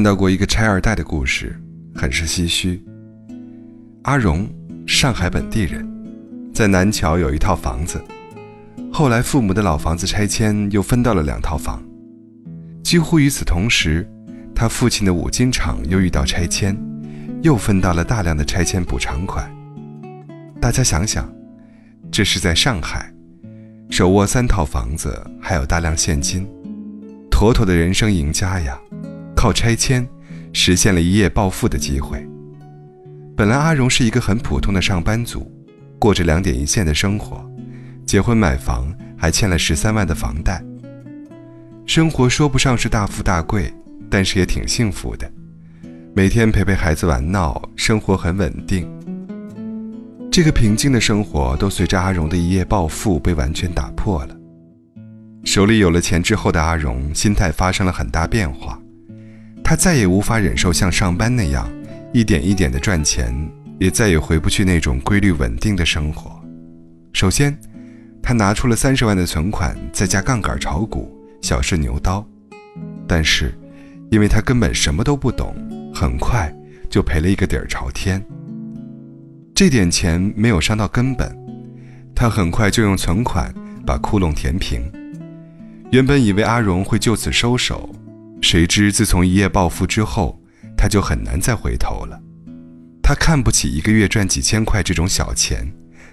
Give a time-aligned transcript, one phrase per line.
[0.00, 1.54] 看到过一个拆二代的故事，
[1.94, 2.82] 很是唏嘘。
[4.04, 4.48] 阿荣，
[4.86, 5.86] 上海本地人，
[6.54, 8.02] 在南桥有一套房子，
[8.90, 11.82] 后来父母的老房子拆迁，又分到了两套房。
[12.82, 14.08] 几乎与此同时，
[14.54, 16.74] 他父亲的五金厂又遇到拆迁，
[17.42, 19.54] 又分到了大量的拆迁补偿款。
[20.62, 21.30] 大家想想，
[22.10, 23.12] 这是在上海，
[23.90, 26.48] 手握三套房子，还有大量现金，
[27.30, 28.80] 妥妥的人生赢家呀！
[29.40, 30.06] 靠拆迁
[30.52, 32.22] 实现了一夜暴富的机会。
[33.34, 35.50] 本来阿荣是一个很普通的上班族，
[35.98, 37.42] 过着两点一线的生活，
[38.04, 40.62] 结婚买房还欠了十三万的房贷。
[41.86, 43.72] 生活说不上是大富大贵，
[44.10, 45.26] 但是也挺幸福的。
[46.14, 48.86] 每天陪陪孩子玩闹，生活很稳定。
[50.30, 54.36] 这个平静的生活都随着阿荣的一夜暴富被完全打破了。
[55.44, 58.78] 手里有了钱之后的阿荣，心态发生了很大变化。
[59.70, 61.70] 他再也无法忍受像上班那样
[62.12, 63.32] 一点一点的赚钱，
[63.78, 66.42] 也再也回不去那种规律稳定的生活。
[67.12, 67.56] 首先，
[68.20, 71.08] 他拿出了三十万的存款，再加杠杆炒股，
[71.40, 72.26] 小试牛刀。
[73.06, 73.54] 但是，
[74.10, 75.54] 因为他根本什么都不懂，
[75.94, 76.52] 很快
[76.90, 78.20] 就赔了一个底儿朝天。
[79.54, 81.32] 这点钱没有伤到根本，
[82.12, 83.54] 他很快就用存款
[83.86, 84.82] 把窟窿填平。
[85.92, 87.88] 原本以为阿荣会就此收手。
[88.42, 90.40] 谁知，自从一夜暴富之后，
[90.76, 92.20] 他就很难再回头了。
[93.02, 95.70] 他看不起一个月赚几千块这种小钱，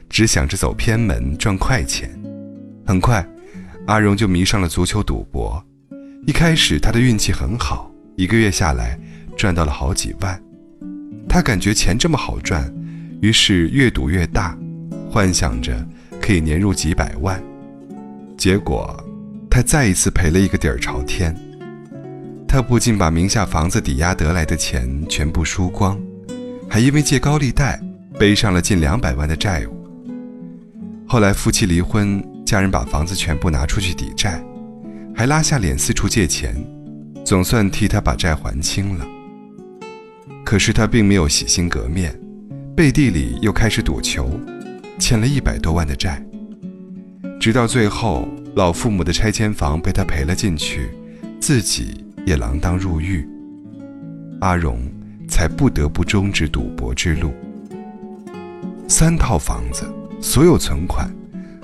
[0.10, 2.10] 只想着走偏门赚快钱。
[2.86, 3.26] 很快，
[3.86, 5.64] 阿荣就迷上了足球赌博。
[6.26, 9.00] 一开始，他的运气很好，一个月下来
[9.38, 10.42] 赚到了好几万。
[11.30, 12.72] 他感觉钱这么好赚，
[13.22, 14.58] 于是越赌越大，
[15.10, 15.88] 幻想着
[16.22, 17.42] 可以年入几百万。
[18.38, 19.02] 结果，
[19.50, 21.36] 他再一次赔了一个底儿朝天。
[22.58, 25.96] 他不仅把名下房子抵押得来的钱全部输光，
[26.68, 27.80] 还因为借高利贷
[28.18, 29.88] 背上了近两百万的债务。
[31.08, 34.44] 后来夫妻离婚，家人把房子全部拿出去抵债，
[35.16, 36.56] 还拉下脸四处借钱，
[37.24, 39.06] 总算替他把债还清了。
[40.44, 42.20] 可是他并没有洗心革面，
[42.76, 44.32] 背地里又开始赌球，
[44.98, 46.20] 欠了一百多万的债。
[47.40, 50.90] 直到最后，老父母的拆迁房被他赔了进去，
[51.40, 52.04] 自己。
[52.28, 53.26] 也锒铛入狱，
[54.42, 54.82] 阿荣
[55.30, 57.32] 才不得不终止赌博之路。
[58.86, 59.90] 三套房子，
[60.20, 61.10] 所有存款，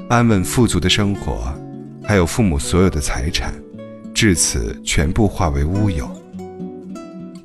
[0.08, 1.54] 安稳富足的生活，
[2.02, 3.54] 还有父母所有的财产，
[4.14, 6.10] 至此全部化为乌有。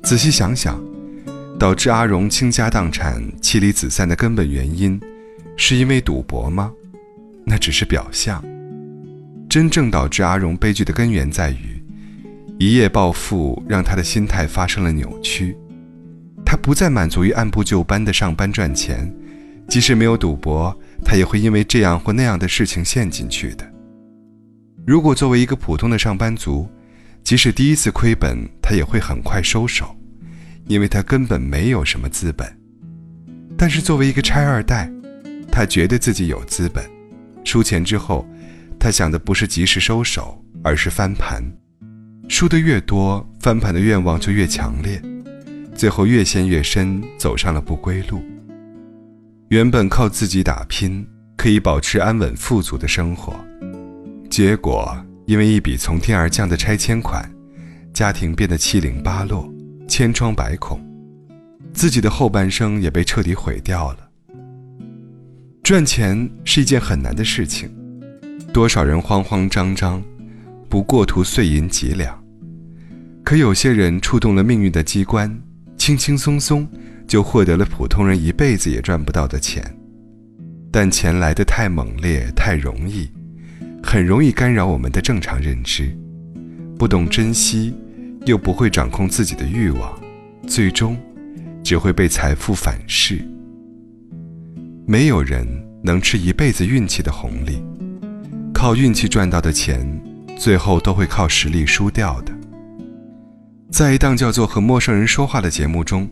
[0.01, 0.81] 仔细想想，
[1.59, 4.97] 导致阿荣倾家荡产、妻离子散的根本原因，
[5.57, 6.71] 是因为赌博吗？
[7.43, 8.41] 那只是表象。
[9.49, 11.78] 真正导致阿荣悲剧的根源在于。
[12.61, 15.57] 一夜暴富让他的心态发生了扭曲，
[16.45, 19.09] 他不再满足于按部就班的上班赚钱，
[19.69, 23.65] 即使没有赌博，他也会因为这样或那样的事情陷进去的。
[24.85, 26.67] 如果作为一个普通的上班族，
[27.23, 29.95] 即使第一次亏本，他也会很快收手，
[30.67, 32.45] 因为他根本没有什么资本。
[33.57, 34.91] 但是作为一个拆二代，
[35.49, 36.83] 他觉得自己有资本，
[37.45, 38.27] 输钱之后，
[38.77, 41.41] 他想的不是及时收手，而是翻盘。
[42.29, 45.01] 输得越多，翻盘的愿望就越强烈，
[45.75, 48.21] 最后越陷越深，走上了不归路。
[49.49, 53.33] 原本靠自己打拼可以保持安稳富足的生活，
[54.29, 54.95] 结果
[55.25, 57.27] 因为一笔从天而降的拆迁款，
[57.93, 59.51] 家庭变得七零八落，
[59.87, 60.79] 千疮百孔，
[61.73, 64.09] 自己的后半生也被彻底毁掉了。
[65.63, 67.69] 赚钱是一件很难的事情，
[68.53, 70.01] 多少人慌慌张张，
[70.69, 72.18] 不过图碎银几两。
[73.29, 75.39] 可有些人触动了命运的机关，
[75.77, 76.67] 轻轻松松
[77.07, 79.63] 就获得了普通人一辈子也赚不到的钱。
[80.71, 83.07] 但钱来得太猛烈、太容易，
[83.83, 85.95] 很容易干扰我们的正常认知。
[86.75, 87.71] 不懂珍惜，
[88.25, 89.93] 又不会掌控自己的欲望，
[90.47, 90.97] 最终
[91.63, 93.23] 只会被财富反噬。
[94.87, 95.45] 没有人
[95.83, 97.63] 能吃一辈子运气的红利，
[98.51, 99.87] 靠运气赚到的钱，
[100.35, 102.33] 最后都会靠实力输掉的。
[103.71, 106.09] 在一档叫做《和陌生人说话》的节目中，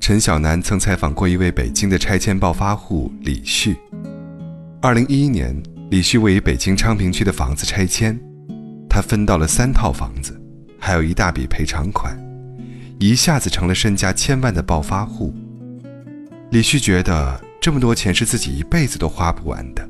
[0.00, 3.76] 陈小南曾采访过一位北京的拆迁暴发户李旭。
[4.80, 5.54] 二零一一年，
[5.90, 8.18] 李旭位于北京昌平区的房子拆迁，
[8.88, 10.40] 他分到了三套房子，
[10.78, 12.18] 还有一大笔赔偿款，
[12.98, 15.34] 一下子成了身家千万的暴发户。
[16.52, 19.86] 李旭觉得这么多钱是自己一辈子都花不完的，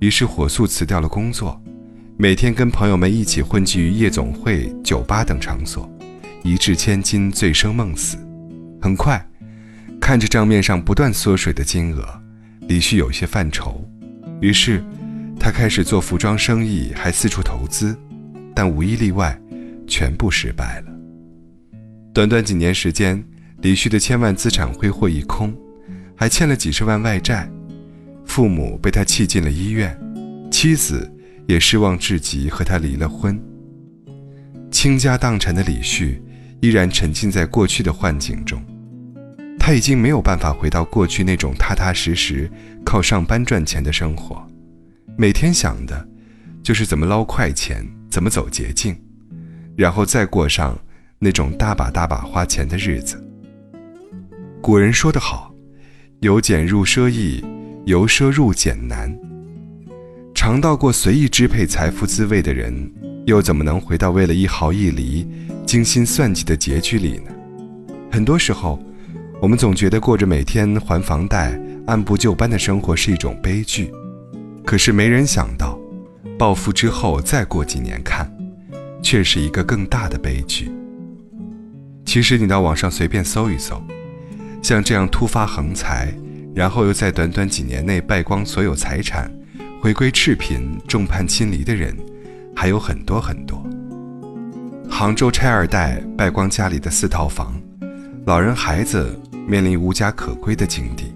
[0.00, 1.60] 于是火速辞掉了工作，
[2.16, 5.86] 每天跟朋友们一起混迹于夜总会、酒吧等场所。
[6.42, 8.16] 一掷千金，醉生梦死。
[8.80, 9.24] 很快，
[10.00, 12.06] 看着账面上不断缩水的金额，
[12.62, 13.84] 李旭有些犯愁。
[14.40, 14.82] 于是，
[15.38, 17.96] 他开始做服装生意，还四处投资，
[18.54, 19.38] 但无一例外，
[19.86, 20.92] 全部失败了。
[22.14, 23.22] 短短几年时间，
[23.62, 25.52] 李旭的千万资产挥霍一空，
[26.16, 27.50] 还欠了几十万外债，
[28.24, 29.98] 父母被他气进了医院，
[30.50, 31.12] 妻子
[31.46, 33.40] 也失望至极，和他离了婚。
[34.70, 36.22] 倾家荡产的李旭
[36.60, 38.62] 依然沉浸在过去的幻境中，
[39.58, 42.50] 他已经没有办法回到过去那种踏踏实实
[42.84, 44.42] 靠上班赚钱的生活，
[45.16, 46.08] 每天想的，
[46.62, 48.96] 就是怎么捞快钱，怎么走捷径，
[49.76, 50.78] 然后再过上
[51.18, 53.22] 那种大把大把花钱的日子。
[54.60, 55.54] 古人说得好，
[56.20, 57.44] 由俭入奢易，
[57.86, 59.16] 由奢入俭难。
[60.34, 62.92] 尝到过随意支配财富滋味的人。
[63.26, 65.28] 又怎么能回到为了一毫一厘
[65.68, 67.30] 精心算计的拮据里呢？
[68.10, 68.82] 很多时候，
[69.38, 73.92] 我们总觉得过着每天还房贷、按部就班的生活是一种悲剧，
[74.64, 75.78] 可是没人想到，
[76.38, 78.34] 暴富之后再过几年看，
[79.02, 80.72] 却是一个更大的悲剧。
[82.06, 83.78] 其实你到网上随便搜一搜，
[84.62, 86.10] 像这样突发横财，
[86.54, 89.30] 然后又在短短几年内败光所有财产，
[89.82, 91.94] 回归赤贫、众叛亲离的人。
[92.56, 93.62] 还有很多很多。
[94.98, 97.54] 杭州拆二代败光家里的四套房，
[98.26, 99.16] 老人孩子
[99.46, 101.14] 面临无家可归的境地。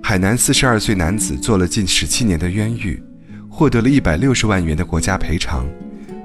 [0.00, 3.02] 海南四十二岁男子做了近十七年的冤狱，
[3.50, 5.66] 获得了一百六十万元的国家赔偿，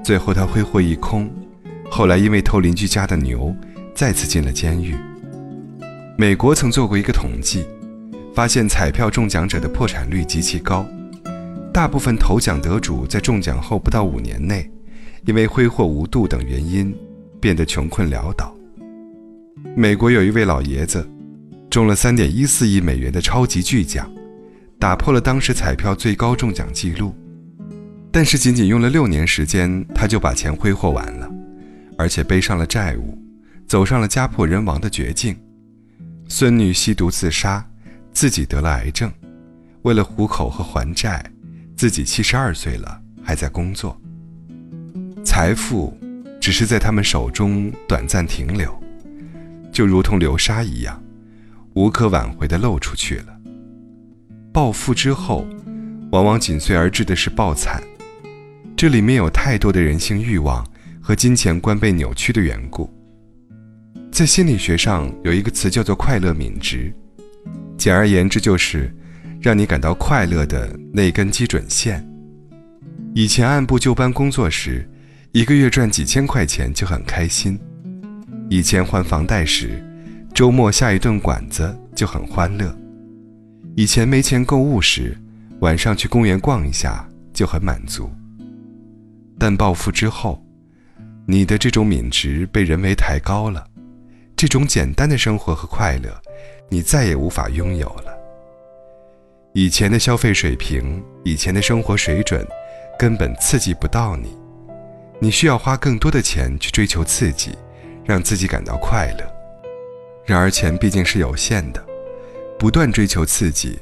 [0.04, 1.28] 最后他挥霍一空。
[1.90, 3.52] 后来因为偷邻居家的牛，
[3.92, 4.94] 再次进了监狱。
[6.16, 7.66] 美国曾做过一个统计，
[8.32, 10.86] 发现彩票中奖者的破产率极其高。
[11.72, 14.70] 大部分头奖得主在中奖后不到五年内，
[15.26, 16.94] 因为挥霍无度等原因，
[17.40, 18.54] 变得穷困潦倒。
[19.76, 21.08] 美国有一位老爷子，
[21.70, 24.10] 中了三点一四亿美元的超级巨奖，
[24.78, 27.14] 打破了当时彩票最高中奖记录。
[28.12, 31.28] 但是仅仅用了六年时间，他就把钱挥霍完了，
[31.98, 33.18] 而且背上了债务，
[33.66, 35.36] 走上了家破人亡的绝境。
[36.28, 37.66] 孙女吸毒自杀，
[38.12, 39.10] 自己得了癌症，
[39.82, 41.24] 为了糊口和还债。
[41.76, 44.00] 自己七十二岁了，还在工作。
[45.36, 45.92] 财富
[46.40, 48.72] 只是在他们手中短暂停留，
[49.72, 51.02] 就如同流沙一样，
[51.74, 53.36] 无可挽回的漏出去了。
[54.52, 55.44] 暴富之后，
[56.12, 57.82] 往往紧随而至的是暴惨。
[58.76, 60.64] 这里面有太多的人性欲望
[61.02, 62.88] 和金钱观被扭曲的缘故。
[64.12, 66.94] 在心理学上有一个词叫做“快乐敏值”，
[67.76, 68.88] 简而言之就是。
[69.42, 72.08] 让你感到快乐的那根基准线。
[73.14, 74.88] 以前按部就班工作时，
[75.34, 77.58] 一个月赚几千块钱就很开心；
[78.48, 79.84] 以前还房贷时，
[80.32, 82.68] 周末下一顿馆子就很欢乐；
[83.74, 85.18] 以前没钱购物时，
[85.58, 88.08] 晚上去公园逛一下就很满足。
[89.36, 90.40] 但暴富之后，
[91.26, 93.66] 你的这种敏值被人为抬高了，
[94.36, 96.16] 这种简单的生活和快乐，
[96.68, 98.16] 你再也无法拥有了。
[99.52, 102.46] 以前的消费水平，以前的生活水准，
[102.96, 104.28] 根本刺激不到你。
[105.18, 107.56] 你需要花更多的钱去追求刺激，
[108.04, 109.34] 让自己感到快乐。
[110.26, 111.84] 然而钱毕竟是有限的，
[112.58, 113.78] 不断追求刺激，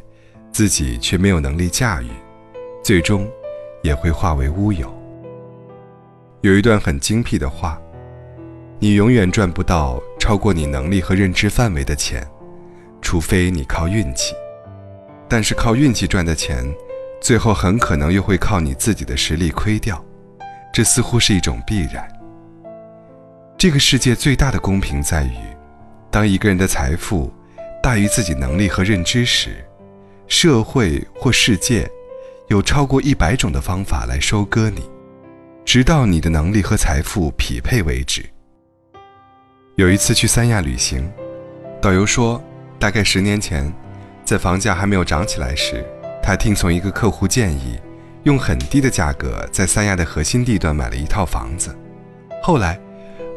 [0.53, 2.09] 自己却没有能力驾驭，
[2.83, 3.29] 最终
[3.83, 4.93] 也会化为乌有。
[6.41, 7.81] 有一段很精辟的话：
[8.79, 12.27] 你永远赚不到超过你能力和认知范围的钱，
[13.01, 14.35] 除非你靠运气。
[15.29, 16.65] 但是靠运气赚的钱，
[17.21, 20.05] 最后很可能又会靠你自己的实力亏掉，
[20.73, 22.09] 这似乎是一种必然。
[23.59, 25.37] 这个世界最大的公平在于，
[26.11, 27.33] 当一个人的财富
[27.83, 29.65] 大于自己能力和认知时，
[30.27, 31.89] 社会或世界
[32.49, 34.89] 有超过一百种的方法来收割你，
[35.65, 38.25] 直到你的能力和财富匹配为止。
[39.77, 41.11] 有一次去三亚旅行，
[41.81, 42.43] 导游说，
[42.79, 43.73] 大概十年前。
[44.25, 45.85] 在房价还没有涨起来时，
[46.23, 47.77] 他听从一个客户建议，
[48.25, 51.77] 用很低的价格在三亚的核心地段买了一套房子。
[52.43, 52.79] 后来，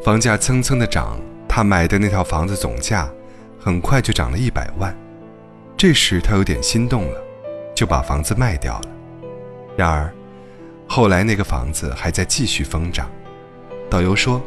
[0.04, 3.10] 房价蹭蹭的涨，他买的那套房子总价
[3.58, 4.96] 很快就涨了一百万。
[5.76, 7.20] 这时他有点心动了，
[7.74, 8.88] 就把房子卖掉了。
[9.76, 10.12] 然而，
[10.86, 13.10] 后来那个房子还在继续疯涨。
[13.90, 14.40] 导游说，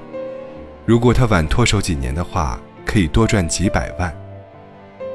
[0.85, 4.15] 如果他晚脱手几年的话，可以多赚几百万。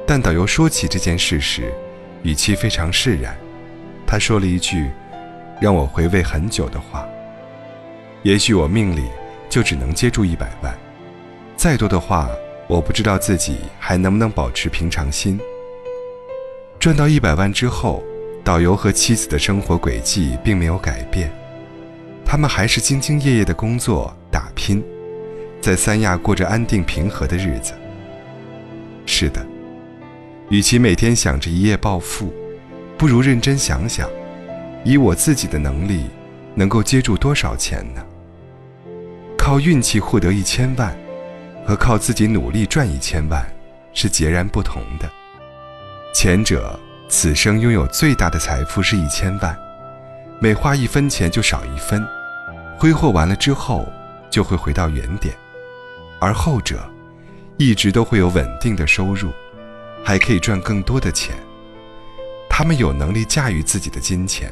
[0.07, 1.73] 但导游说起这件事时，
[2.23, 3.35] 语气非常释然。
[4.07, 4.89] 他说了一句
[5.59, 7.07] 让我回味很久的话
[8.23, 9.03] ：“也许我命里
[9.49, 10.73] 就只能接住一百万，
[11.55, 12.29] 再多的话，
[12.67, 15.39] 我不知道自己还能不能保持平常心。
[16.79, 18.03] 赚到一百万之后，
[18.43, 21.31] 导游和妻子的生活轨迹并没有改变，
[22.25, 24.83] 他们还是兢兢业业的工作打拼，
[25.61, 27.73] 在三亚过着安定平和的日子。
[29.05, 29.43] 是的，
[30.49, 32.33] 与其每天想着一夜暴富，
[32.97, 34.09] 不如认真想想，
[34.85, 36.05] 以我自己的能力，
[36.53, 38.05] 能够接住多少钱呢？
[39.35, 40.95] 靠运气获得一千万，
[41.65, 43.43] 和靠自己努力赚一千万，
[43.93, 45.09] 是截然不同的。
[46.13, 49.57] 前者此生拥有最大的财富是一千万，
[50.39, 52.05] 每花一分钱就少一分，
[52.77, 53.83] 挥霍完了之后
[54.29, 55.33] 就会回到原点；
[56.19, 56.79] 而后者，
[57.57, 59.31] 一直都会有稳定的收入，
[60.03, 61.35] 还可以赚更多的钱。
[62.47, 64.49] 他们有能力驾驭自己的金钱，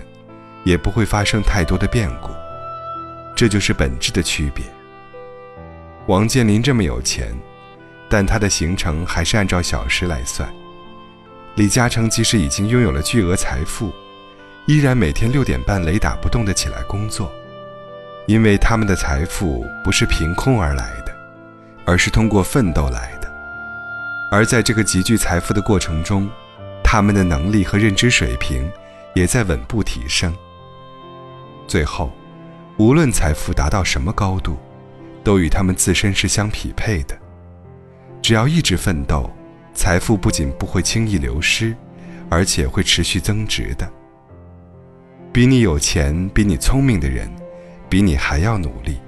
[0.63, 2.29] 也不会发生太多的变故。
[3.35, 4.63] 这就是本质的区别。
[6.07, 7.33] 王健林这么有钱，
[8.09, 10.47] 但他的行程还是按照小时来算。
[11.55, 13.91] 李嘉诚即使已经拥有了巨额财富，
[14.65, 17.31] 依然每天六点半雷打不动地起来工作，
[18.27, 21.13] 因为他们的财富不是凭空而来的，
[21.85, 23.31] 而是通过奋斗来的。
[24.31, 26.29] 而在这个集聚财富的过程中，
[26.83, 28.69] 他们的能力和认知水平
[29.13, 30.33] 也在稳步提升。
[31.67, 32.11] 最后，
[32.77, 34.57] 无论财富达到什么高度，
[35.23, 37.17] 都与他们自身是相匹配的。
[38.21, 39.29] 只要一直奋斗。
[39.75, 41.75] 财富不仅不会轻易流失，
[42.29, 43.91] 而且会持续增值的。
[45.31, 47.27] 比你有钱、比你聪明的人，
[47.89, 48.99] 比你还要努力，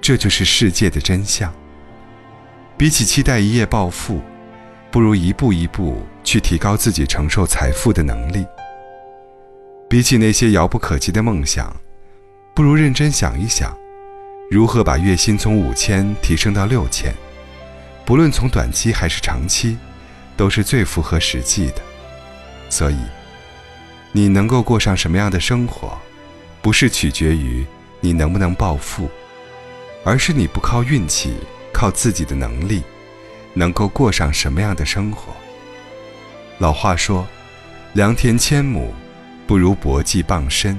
[0.00, 1.52] 这就是世界的真相。
[2.78, 4.22] 比起期待一夜暴富，
[4.90, 8.46] 不如一步一步去提高自己承受财富的能力。
[9.88, 11.74] 比起那些遥不可及的梦想，
[12.54, 13.76] 不如认真想一想，
[14.50, 17.14] 如何把月薪从五千提升到六千。
[18.04, 19.78] 不论从短期还是长期，
[20.36, 21.76] 都是最符合实际的。
[22.68, 22.96] 所以，
[24.12, 25.96] 你能够过上什么样的生活，
[26.60, 27.64] 不是取决于
[28.00, 29.08] 你能不能暴富，
[30.04, 31.34] 而是你不靠运气，
[31.72, 32.82] 靠自己的能力，
[33.52, 35.32] 能够过上什么样的生活。
[36.58, 37.26] 老话说
[37.94, 38.92] ：“良田千亩，
[39.46, 40.78] 不如搏技傍身。”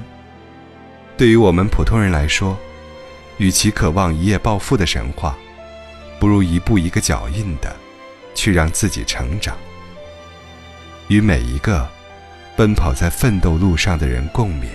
[1.16, 2.58] 对于我们普通人来说，
[3.38, 5.36] 与其渴望一夜暴富的神话。
[6.18, 7.76] 不如一步一个脚印的，
[8.34, 9.54] 去让自己成长，
[11.08, 11.86] 与每一个
[12.56, 14.68] 奔跑在奋斗路上的人共勉。